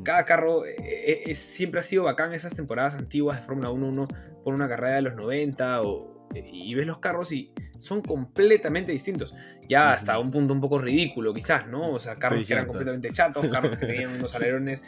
[0.04, 4.08] Cada carro eh, eh, siempre ha sido bacán esas temporadas antiguas de Fórmula 1, uno
[4.44, 9.34] por una carrera de los 90 o, y ves los carros y son completamente distintos.
[9.68, 11.92] Ya hasta un punto un poco ridículo, quizás, ¿no?
[11.92, 14.84] O sea, carros que eran completamente chatos, carros que tenían unos alerones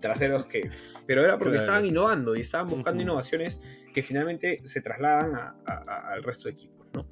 [0.00, 0.70] traseros que.
[1.06, 3.62] Pero era porque estaban innovando y estaban buscando innovaciones
[3.94, 5.32] que finalmente se trasladan
[5.64, 7.06] al resto de equipos, ¿no?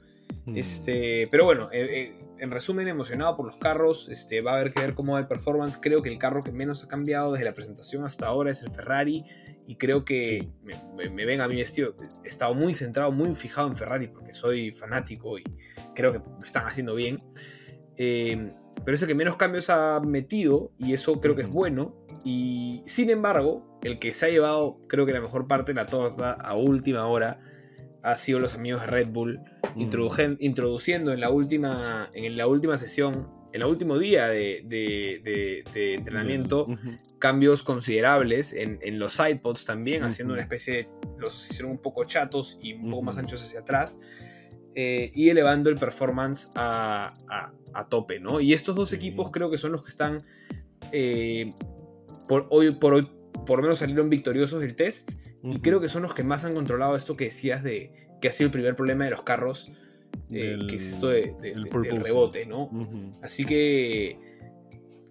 [0.47, 0.57] Mm.
[0.57, 4.09] Este, pero bueno, eh, eh, en resumen, emocionado por los carros.
[4.09, 5.79] Este, va a haber que ver cómo va el performance.
[5.81, 8.71] Creo que el carro que menos ha cambiado desde la presentación hasta ahora es el
[8.71, 9.25] Ferrari.
[9.67, 10.49] Y creo que
[10.95, 11.97] me, ven a mi vestido.
[12.25, 15.45] He estado muy centrado, muy fijado en Ferrari porque soy fanático y
[15.95, 17.19] creo que lo están haciendo bien.
[17.97, 18.53] Eh,
[18.85, 21.97] pero es el que menos cambios ha metido y eso creo que es bueno.
[22.25, 25.87] Y sin embargo, el que se ha llevado, creo que la mejor parte de la
[25.87, 27.41] torta a última hora
[28.07, 29.41] ha sido los amigos de Red Bull,
[29.75, 30.37] mm.
[30.39, 36.69] introduciendo en la, última, en la última sesión, en el último día de, entrenamiento,
[37.19, 40.89] cambios considerables en, los sidepods también, haciendo una especie de.
[41.19, 43.99] Los hicieron un poco chatos y un poco más anchos hacia atrás.
[44.77, 47.13] Eh, y elevando el performance a,
[47.89, 48.41] tope, ¿no?
[48.41, 50.23] Y estos dos equipos creo que son los que están.
[50.93, 51.53] Eh,
[52.29, 53.11] por hoy por hoy,
[53.47, 55.13] por lo menos salieron victoriosos del test
[55.51, 58.33] y creo que son los que más han controlado esto que decías de que ha
[58.33, 59.71] sido el primer problema de los carros,
[60.31, 62.71] eh, que es esto de, del rebote, ¿no?
[63.23, 64.36] Así que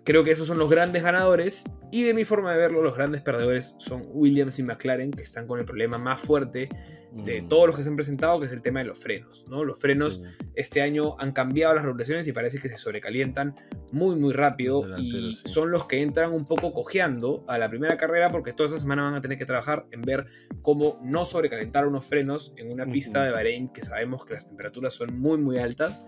[0.05, 3.21] creo que esos son los grandes ganadores y de mi forma de verlo los grandes
[3.21, 6.69] perdedores son Williams y McLaren que están con el problema más fuerte
[7.11, 9.45] de Mm, todos los que se han presentado que es el tema de los frenos,
[9.49, 9.63] ¿no?
[9.63, 10.47] Los frenos sí.
[10.55, 13.55] este año han cambiado las regulaciones y parece que se sobrecalientan
[13.91, 15.41] muy muy rápido y sí.
[15.45, 19.03] son los que entran un poco cojeando a la primera carrera porque toda esta semana
[19.03, 20.25] van a tener que trabajar en ver
[20.61, 24.93] cómo no sobrecalentar unos frenos en una pista de Bahrein que sabemos que las temperaturas
[24.93, 26.05] son muy muy altas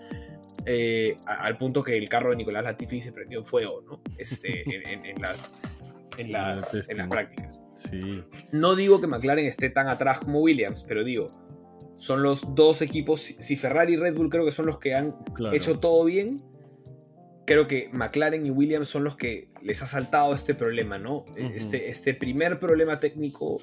[0.67, 4.01] eh, a- al punto que el carro de Nicolás Latifi se prendió en fuego ¿no?
[4.17, 5.49] este, en, en- en las,
[6.17, 7.61] en, las, en las prácticas.
[7.77, 11.29] Sí, No digo que McLaren esté tan atrás como Williams, pero digo,
[11.95, 15.11] son los dos equipos, si Ferrari y Red Bull creo que son los que han
[15.35, 15.55] claro.
[15.55, 16.41] hecho todo bien,
[17.45, 21.19] creo que McLaren y Williams son los que les ha saltado este problema, ¿no?
[21.19, 21.51] Ujú.
[21.55, 23.57] este, este primer problema técnico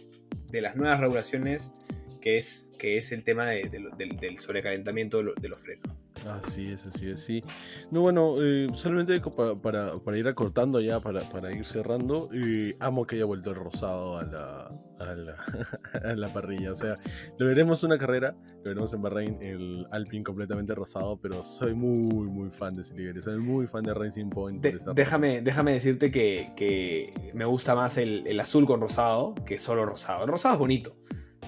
[0.50, 1.72] de las nuevas regulaciones,
[2.20, 5.48] que es, que es el tema de- de lo- del, del sobrecalentamiento de, lo- de
[5.48, 5.86] los frenos.
[6.30, 7.42] Así es, así es, sí.
[7.90, 13.04] No, bueno, eh, solamente para, para ir acortando ya, para, para ir cerrando, eh, amo
[13.06, 15.34] que haya vuelto el rosado a la, a, la,
[16.12, 16.72] a la parrilla.
[16.72, 16.94] O sea,
[17.36, 22.30] lo veremos una carrera, lo veremos en Bahrein, el Alpine completamente rosado, pero soy muy,
[22.30, 24.62] muy fan de ese livery, soy muy fan de Racing Point.
[24.62, 29.58] De- déjame, déjame decirte que, que me gusta más el, el azul con rosado que
[29.58, 30.22] solo rosado.
[30.24, 30.96] El rosado es bonito,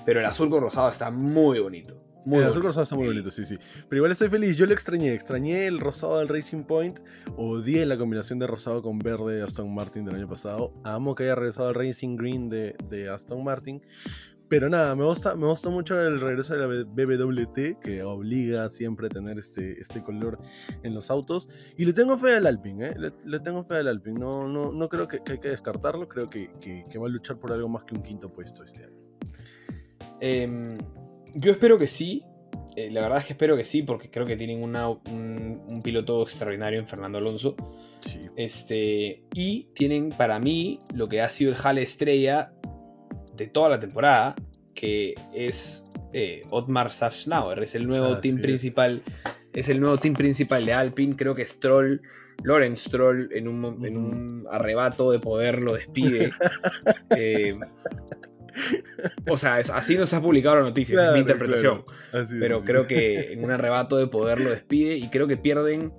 [0.04, 2.02] pero el azul con rosado está muy bonito.
[2.26, 2.66] Muy el azul bonito.
[2.68, 3.56] rosado está muy bonito, sí, sí.
[3.88, 5.14] Pero igual estoy feliz, yo lo extrañé.
[5.14, 6.98] Extrañé el rosado del Racing Point.
[7.36, 10.72] Odié la combinación de rosado con verde de Aston Martin del año pasado.
[10.84, 13.80] Amo que haya regresado el Racing Green de, de Aston Martin.
[14.48, 19.06] Pero nada, me gusta, me gusta mucho el regreso de la BBWT, que obliga siempre
[19.08, 20.38] a tener este, este color
[20.84, 21.48] en los autos.
[21.76, 22.94] Y le tengo fe al Alpine, ¿eh?
[22.96, 24.20] Le, le tengo fe al Alpine.
[24.20, 26.08] No, no, no creo que, que hay que descartarlo.
[26.08, 28.84] Creo que, que- que va a luchar por algo más que un quinto puesto este
[28.84, 28.94] año.
[30.20, 30.78] Em,
[31.36, 32.24] yo espero que sí.
[32.76, 35.82] Eh, la verdad es que espero que sí, porque creo que tienen una- un, un
[35.82, 37.56] piloto extraordinario en Fernando Alonso.
[38.00, 38.20] Sí.
[38.36, 42.52] Este, y tienen para mí lo que ha sido el jale estrella
[43.34, 44.34] de toda la temporada,
[44.74, 47.62] que es eh, Otmar Safnauer.
[47.62, 49.02] Es el nuevo team principal.
[49.54, 51.16] Es el nuevo team principal de Alpine.
[51.16, 52.02] Creo que Stroll,
[52.42, 56.30] Lorenz Stroll, en un, en un arrebato de poder lo despide.
[57.16, 57.54] Eh,
[59.28, 61.84] o sea, es- así nos ha publicado la noticia, es mi interpretación.
[62.10, 62.26] claro.
[62.40, 62.64] Pero es.
[62.64, 65.92] creo que en un arrebato de poder lo despide y creo que pierden.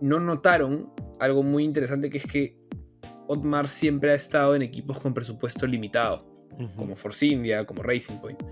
[0.00, 2.56] No notaron algo muy interesante que es que
[3.28, 6.26] Otmar siempre ha estado en equipos con presupuesto limitado,
[6.76, 8.42] como Force India, como Racing Point,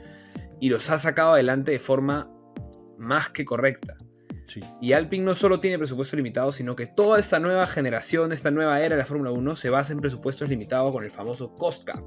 [0.61, 2.31] y los ha sacado adelante de forma
[2.99, 3.97] más que correcta.
[4.47, 4.61] Sí.
[4.81, 8.81] Y Alpine no solo tiene presupuesto limitado, sino que toda esta nueva generación, esta nueva
[8.81, 12.03] era de la Fórmula 1 se basa en presupuestos limitados con el famoso cost cap.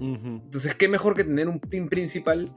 [0.00, 0.40] Ujú.
[0.44, 2.52] Entonces, ¿qué mejor que tener un team principal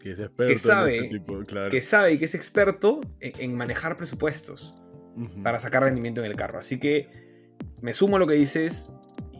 [0.00, 1.70] Que es experto sabe en este tipo, claro.
[1.70, 4.74] que sabe y que es experto en, en manejar presupuestos
[5.42, 6.58] para sacar rendimiento en el carro?
[6.58, 7.08] Así que
[7.82, 8.90] me sumo a lo que dices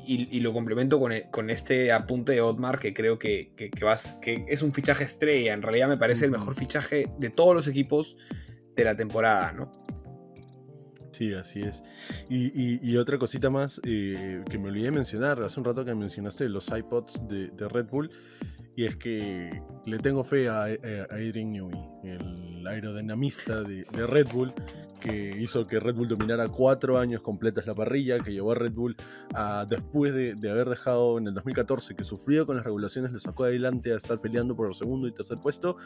[0.07, 3.71] y, y lo complemento con, el- con este apunte de Otmar que creo que, que,
[3.71, 5.55] que vas- que es un fichaje estrella.
[5.55, 8.17] En realidad me parece el mejor fichaje de todos los equipos
[8.77, 9.71] de la temporada, ¿no?
[11.13, 11.83] Sí, así es.
[12.29, 15.95] Y, y- y otra cosita más eh, que me olvidé mencionar, hace un rato que
[15.95, 18.11] mencionaste los iPods de, Red Bull,
[18.75, 24.29] y es que le tengo fe a- a Adrian Newey, el aerodinamista de, de Red
[24.33, 24.55] Bull,
[25.03, 28.73] que hizo que Red Bull dominara cuatro años completos la parrilla, que llevó a Red
[28.73, 28.97] Bull
[29.35, 33.45] a, después de, haber dejado en el 2014, que sufrió con las regulaciones, le sacó
[33.45, 35.77] adelante a estar peleando por el segundo y tercer puesto,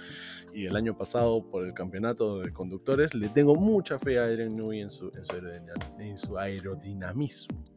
[0.55, 3.15] y el año pasado por el campeonato de conductores.
[3.15, 5.11] Le tengo mucha fe a Adrian Newey en su,
[5.99, 7.76] en su aerodinamismo.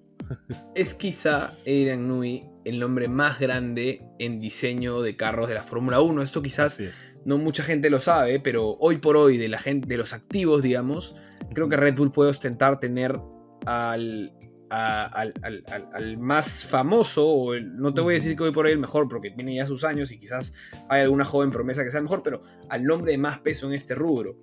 [0.75, 6.01] Es quizá Adrian Newey el nombre más grande en diseño de carros de la Fórmula
[6.01, 6.21] 1.
[6.21, 7.21] Esto quizás es.
[7.25, 10.61] no mucha gente lo sabe, pero hoy por hoy de la gente, de los activos,
[10.61, 11.15] digamos,
[11.53, 13.19] creo que Red Bull puede ostentar tener
[13.65, 14.33] al,
[14.69, 18.43] a- al, al- al- al más famoso, o el- no te voy a decir que
[18.43, 20.53] hoy por hoy el mejor, porque tiene ya sus años y quizás
[20.89, 23.73] hay alguna joven promesa que sea el mejor, pero al nombre de más peso en
[23.73, 24.37] este rubro.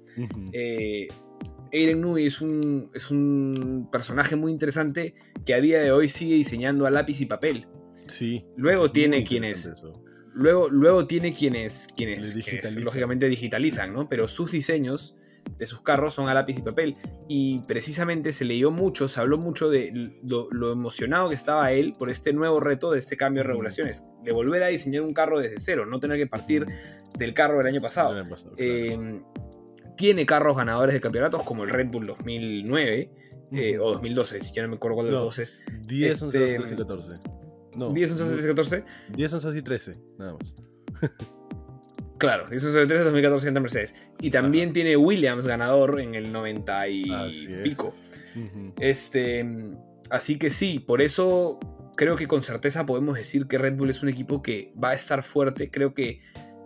[0.52, 1.06] Eh,
[1.72, 6.34] Aiden Newey es un, es un personaje muy interesante que a día de hoy sigue
[6.34, 7.66] diseñando a lápiz y papel.
[8.06, 8.44] sí.
[8.56, 9.92] Luego tiene quienes eso.
[10.34, 12.34] Luego, luego tiene quienes, quienes,
[12.76, 14.06] lógicamente digitalizan, ¿no?
[14.06, 15.16] Pero sus diseños
[15.58, 16.96] de sus carros son a lápiz y papel.
[17.28, 21.94] Y precisamente se leyó mucho, se habló mucho de lo, lo emocionado que estaba él
[21.98, 24.06] por este nuevo reto de este cambio de regulaciones.
[24.24, 26.66] De volver a diseñar un carro desde cero, no tener que partir
[27.18, 28.12] del carro del año pasado.
[28.12, 28.72] El año pasado, claro.
[28.72, 29.22] Eh,
[29.96, 33.10] tiene carros ganadores de campeonatos como el Red Bull 2009
[33.52, 35.24] eh, o 2012, si ya no me acuerdo cuál de los No.
[35.26, 35.58] dos es.
[35.86, 37.12] 10, 11, este, 12, 13 y 14.
[37.76, 38.84] No, 10, 11, 13, 14.
[39.14, 40.56] 10, 11, 12 y 13, nada más.
[42.18, 43.94] Claro, 1993 2014 entra Mercedes.
[44.20, 47.04] Y también tiene Williams ganador en el 90 y
[47.62, 47.94] pico.
[48.80, 49.46] Este,
[50.10, 51.58] así que sí, por eso
[51.96, 54.94] creo que con certeza podemos decir que Red Bull es un equipo que va a
[54.94, 55.70] estar fuerte.
[55.70, 56.20] Creo que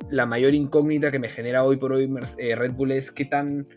[0.09, 3.69] la mayor incógnita que me genera hoy por hoy eh, Red Bull es qué tan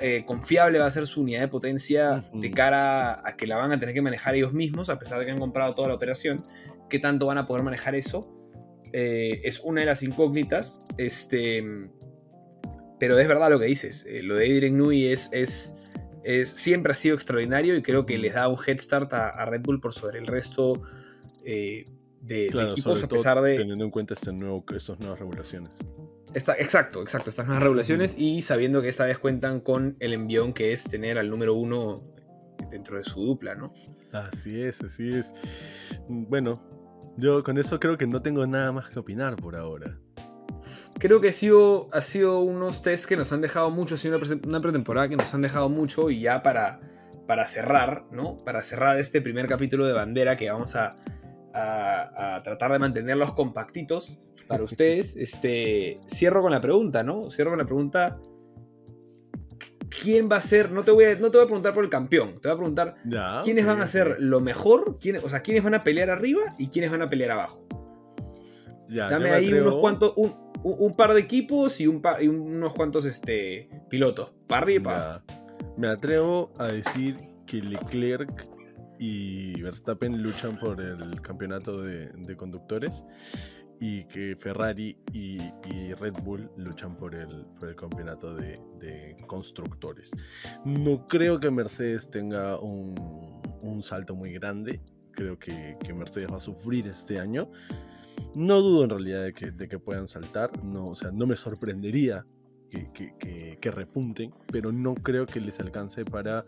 [0.00, 3.72] eh, confiable va a ser su unidad de potencia de cara a que la van
[3.72, 6.42] a tener que manejar ellos mismos, a pesar de que han comprado toda la operación.
[6.88, 8.32] ¿Qué tanto van a poder manejar eso?
[8.92, 10.80] Eh, es una de las incógnitas.
[10.96, 11.62] Este,
[12.98, 14.06] pero es verdad lo que dices.
[14.22, 15.74] lo de Adrian Nui es, es,
[16.48, 19.80] siempre ha sido extraordinario y creo que les da un head start a, Red Bull
[19.80, 20.82] por sobre el resto
[22.26, 23.56] de, equipos, a pesar de.
[23.56, 25.70] Teniendo en cuenta este nuevo, estas nuevas regulaciones.
[26.34, 30.72] exacto, exacto, estas nuevas regulaciones y sabiendo que esta vez cuentan con el envión que
[30.72, 32.02] es tener al número uno
[32.70, 33.72] dentro de su dupla, ¿no?
[34.12, 35.32] Así es, así es.
[36.08, 36.62] Bueno,
[37.16, 39.98] yo con eso creo que no tengo nada más que opinar por ahora.
[40.98, 44.18] Creo que ha sido, ha sido unos test que nos han dejado mucho, ha sido
[44.44, 46.80] una, pretemporada que nos han dejado mucho y ya para,
[47.26, 48.38] para cerrar, ¿no?
[48.38, 50.96] Para cerrar este primer capítulo de Bandera que vamos a,
[51.56, 57.30] a, tratar de mantenerlos compactitos para ustedes, este, cierro con la pregunta, ¿no?
[57.30, 58.18] Cierro con la pregunta.
[60.02, 60.72] ¿Quién va a ser?
[60.72, 62.56] No te voy a, no te voy a preguntar por el campeón, te voy a
[62.56, 62.96] preguntar
[63.42, 66.68] quiénes van a ser lo mejor, quiénes, o sea, quiénes van a pelear arriba y
[66.68, 67.66] quiénes van a pelear abajo.
[68.88, 74.32] Dame ahí unos cuantos, un, par de equipos y, un y unos cuantos este, pilotos.
[74.46, 75.22] Para arriba
[75.76, 77.16] Me atrevo a decir
[77.46, 78.55] que Leclerc
[78.98, 83.04] y Verstappen luchan por el campeonato de, conductores
[83.78, 85.38] y que Ferrari y,
[85.94, 90.10] Red Bull luchan por el, por el campeonato de, constructores.
[90.64, 94.80] No creo que Mercedes tenga un, salto muy grande.
[95.12, 97.50] Creo que, Mercedes va a sufrir este año.
[98.34, 100.62] No dudo en realidad de que, de que puedan saltar.
[100.62, 102.24] No, o sea, no me sorprendería
[102.70, 106.44] que, repunten, pero no creo que les alcance para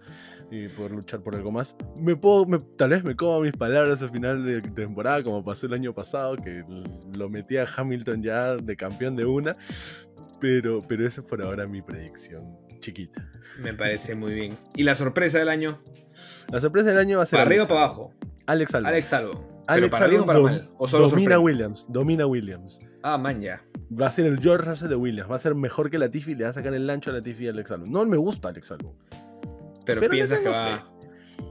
[0.50, 1.76] eh, poder luchar por algo más.
[2.00, 5.74] Me puedo, tal vez me como mis palabras al final de temporada, como pasó el
[5.74, 6.64] año pasado, que
[7.16, 9.56] lo metí a Hamilton ya de campeón de una,
[10.40, 13.28] pero, pero esa es por ahora mi predicción chiquita.
[13.58, 14.56] Me parece muy bien.
[14.76, 15.82] ¿Y la sorpresa del año?
[16.50, 17.38] La sorpresa del año va a ser...
[17.38, 18.14] ¿Para arriba o para abajo?
[18.48, 18.88] Alex Albo.
[18.88, 19.48] Alex Albo.
[19.66, 20.70] Alex para para mal?
[20.78, 22.80] ¿O solo domina Williams, domina Williams.
[23.02, 25.30] Ah, man, ya va a ser el George Russell de Williams.
[25.30, 27.44] Va a ser mejor que Latifi y le va a sacar el ancho a Latifi
[27.44, 27.92] y a Alex Albon.
[27.92, 28.94] No me gusta Alex Albon.
[29.84, 30.90] Pero, piensas que va.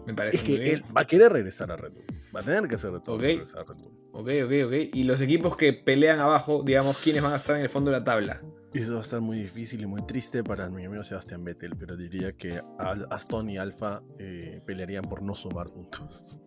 [0.05, 2.05] Me parece es que él va a querer regresar a Red Bull.
[2.35, 3.33] Va a tener que hacer de todo okay.
[3.33, 3.93] regresar a Red Bull.
[4.11, 4.95] Ok, ok, ok.
[4.95, 7.99] Y los equipos que pelean abajo, digamos, ¿quiénes van a estar en el fondo de
[7.99, 8.41] la tabla?
[8.73, 11.95] Eso va a estar muy difícil y muy triste para mi amigo Sebastián Vettel, pero
[11.95, 12.61] diría que
[13.09, 16.37] Aston y Alfa eh, pelearían por no sumar puntos.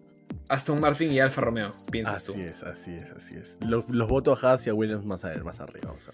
[0.51, 2.33] Aston Martin y Alfa Romeo, piensas tú.
[2.33, 3.59] Así es, así es, así es.
[3.61, 5.87] Los, voto a Haas y a Williams más, a más arriba.
[5.87, 6.13] Vamos a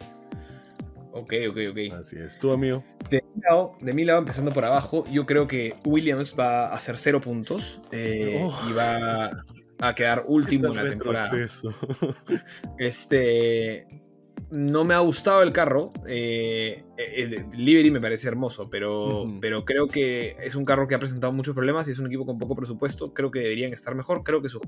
[1.12, 1.99] Ok, ok, ok.
[1.99, 2.38] Así es.
[2.38, 2.85] ¿Tú, amigo?
[3.09, 6.75] De mi, lado, de mi lado, empezando por abajo, yo creo que Williams va a
[6.75, 8.55] hacer cero puntos eh, oh.
[8.68, 9.31] y va
[9.79, 11.31] a quedar último en la temporada.
[12.79, 13.87] Este
[14.57, 15.90] no me ha gustado el carro.
[16.07, 20.95] Eh, el eh, Liberty me parece hermoso, pero, pero creo que es un carro que
[20.95, 23.12] ha presentado muchos problemas y es un equipo con poco presupuesto.
[23.12, 24.23] Creo que deberían estar mejor.
[24.23, 24.62] Creo que sus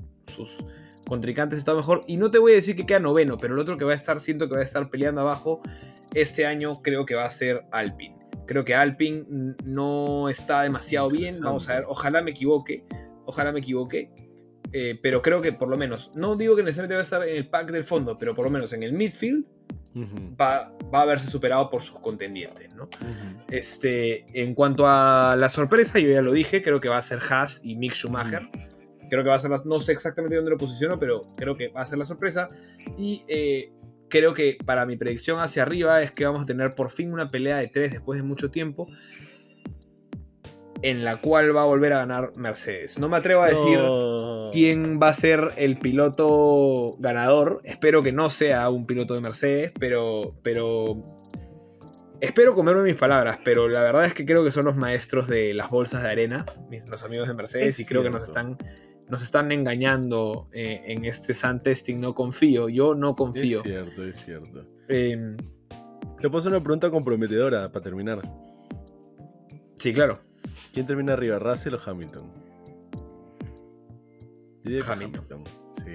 [1.07, 2.03] contrincantes están mejor.
[2.05, 3.95] Y no te voy a decir que queda noveno, pero el otro que va a
[3.95, 5.59] estar, siento que va a estar peleando abajo
[6.13, 8.15] este año, creo que va a ser Alpine.
[8.45, 9.25] Creo que Alpine
[9.63, 11.39] no está demasiado bien.
[11.41, 12.85] Vamos a ver, ojalá me equivoque.
[13.25, 14.11] Ojalá me equivoque.
[14.71, 17.35] Eh, pero creo que por lo menos, no digo que necesariamente va a estar en
[17.35, 19.45] el pack del fondo, pero por lo menos en el midfield
[20.39, 22.73] va, a verse superado por sus contendientes.
[22.75, 22.89] ¿no?
[23.49, 27.19] este, en cuanto a la sorpresa, yo ya lo dije, creo que va a ser
[27.29, 28.49] Haas y Mick Schumacher.
[29.09, 31.81] Creo que va a ser, no sé exactamente dónde lo posiciono, pero creo que va
[31.81, 32.47] a ser la sorpresa.
[32.95, 33.71] Y eh,
[34.07, 37.27] creo que para mi predicción hacia arriba es que vamos a tener por fin una
[37.27, 38.87] pelea de tres después de mucho tiempo
[40.81, 42.97] en la cual va a volver a ganar Mercedes.
[42.99, 43.79] No me atrevo a decir
[44.51, 47.61] quién va a ser el piloto ganador.
[47.63, 51.03] Espero que no sea un piloto de Mercedes, pero, pero
[52.21, 53.39] espero comerme mis palabras.
[53.43, 56.45] Pero la verdad es que creo que son los maestros de las bolsas de arena,
[56.69, 58.57] mis, los amigos de Mercedes, y creo que nos están,
[59.09, 61.97] nos están engañando eh, en este Sun Testing.
[61.97, 63.57] No confío, yo no confío.
[63.57, 64.65] Es cierto, es cierto.
[64.87, 65.35] Eh,
[66.21, 68.21] Te puedo hacer una pregunta comprometedora para terminar.
[69.77, 70.28] Sí, claro.
[70.73, 72.49] ¿Quién termina arriba, Russell o Hamilton?
[74.87, 75.43] Hamilton.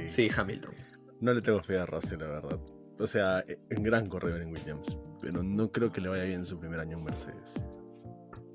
[0.08, 0.28] Sí.
[0.34, 0.74] Hamilton.
[1.20, 2.58] No le tengo fe a Russell, la verdad.
[2.98, 4.96] O sea, en gran corredor en Williams.
[5.20, 7.54] Pero no creo que le vaya bien en su primer año en Mercedes.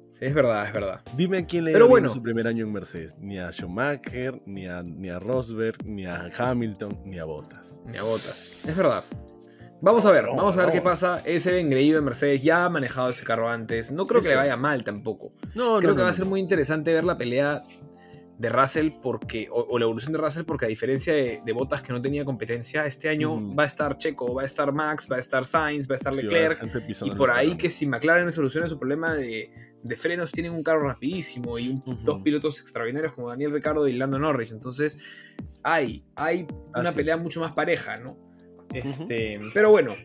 [0.10, 1.01] Sí, es verdad, es verdad.
[1.15, 3.15] Dime a quién le dio bien en su primer año en Mercedes.
[3.19, 7.79] Ni a Schumacher, ni a, ni a Rosberg, ni a Hamilton, ni a Bottas.
[7.86, 8.65] Ni a Bottas.
[8.65, 9.03] Es verdad.
[9.82, 11.22] Vamos a ver, vamos a ver qué pasa.
[11.26, 13.92] Ese engreído de Mercedes ya ha manejado ese carro antes.
[13.92, 15.32] No creo que le vaya mal tampoco.
[15.56, 17.63] No, creo que va a ser muy interesante ver la pelea
[18.38, 21.82] de Russell porque o, o la evolución de Russell porque a diferencia de, de Bottas
[21.82, 25.17] que no tenía competencia este año va a estar Checo va a estar Max va
[25.17, 26.62] a estar Sainz va a estar Sí, Leclerc.
[27.02, 29.52] y por ahí que si McLaren soluciona su problema de,
[29.84, 33.94] de frenos tienen un carro rapidísimo y un- dos pilotos extraordinarios como Daniel Ricciardo y
[33.98, 34.54] Lando Norris.
[34.54, 35.00] Entonces
[35.62, 37.21] hay hay una Así pelea es.
[37.21, 38.17] mucho más pareja no
[38.74, 39.96] este pero bueno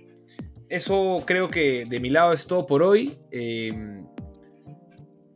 [0.68, 3.72] eso creo que de mi lado es todo por hoy eh,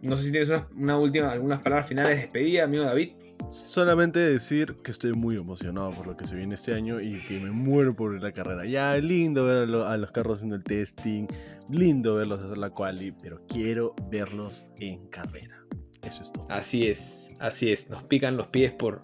[0.01, 3.13] no sé si tienes una, una última, algunas palabras finales de despedida, amigo David.
[3.51, 7.41] Solamente decir que estoy muy emocionado por lo que se viene este año y que
[7.41, 8.65] me muero por la carrera.
[8.65, 11.27] Ya, lindo ver a, lo- a los carros haciendo el testing,
[11.69, 15.65] lindo verlos hacer la quali, pero quiero verlos en carrera.
[16.03, 16.47] Eso es todo.
[16.49, 17.91] Así es, así es.
[17.91, 19.01] Nos pican los pies por,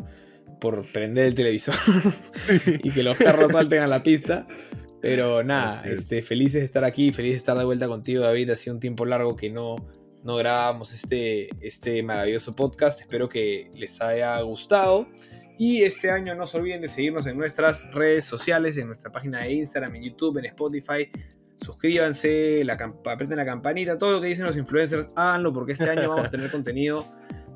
[0.65, 1.75] por prender el televisor
[2.83, 4.47] y que los carros salten a la pista.
[5.03, 6.01] Pero nada, es.
[6.01, 8.49] este, felices de estar aquí, feliz de estar de vuelta contigo, David.
[8.49, 9.77] Ha sido un tiempo largo que no,
[10.23, 13.03] no grabábamos este, este maravilloso podcast.
[13.03, 15.07] Espero que les haya gustado.
[15.59, 19.43] Y este año no se olviden de seguirnos en nuestras redes sociales, en nuestra página
[19.43, 21.11] de Instagram, en YouTube, en Spotify.
[21.59, 26.09] Suscríbanse, la, aprieten la campanita, todo lo que dicen los influencers, háganlo porque este año
[26.09, 27.05] vamos a tener contenido,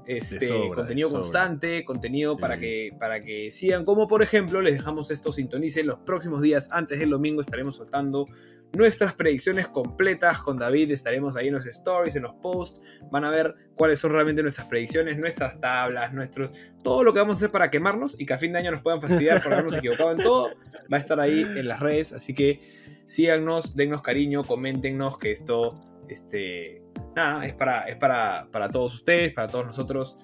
[0.08, 2.40] este, sobra, contenido constante, contenido Sí.
[2.40, 3.84] para, que, para que sigan.
[3.84, 8.26] Como por ejemplo, les dejamos esto, sintonicen los próximos días, antes del domingo estaremos soltando
[8.72, 10.90] nuestras predicciones completas con David.
[10.90, 12.80] Estaremos ahí en los stories, en los posts.
[13.10, 16.52] Van a ver cuáles son realmente nuestras predicciones, nuestras tablas, nuestros.
[16.82, 18.82] Todo lo que vamos a hacer para quemarnos y que a fin de año nos
[18.82, 20.50] puedan fastidiar por habernos equivocado en todo.
[20.92, 22.12] Va a estar ahí en las redes.
[22.12, 22.60] Así que
[23.06, 25.74] síganos, dennos cariño, coméntenos que esto.
[26.08, 26.82] Este,
[27.14, 30.16] nada, es para, es para, para todos ustedes, para todos nosotros.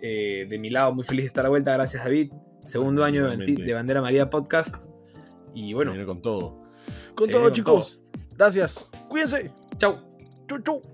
[0.00, 1.72] Eh, de mi lado, muy feliz de estar de vuelta.
[1.72, 2.32] Gracias, David.
[2.64, 4.86] Segundo año de, Bandera María Podcast.
[5.54, 6.62] Y Bueno, viene con todo.
[7.14, 8.00] Con todo, con chicos.
[8.36, 8.90] Gracias.
[9.08, 9.52] Cuídense.
[9.78, 9.98] chau.
[10.48, 10.91] Chau, chau.